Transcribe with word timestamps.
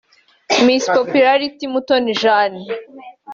Miss 0.65 0.85
Popularity 0.97 1.65
Mutoni 1.73 2.11
Jane 2.21 2.61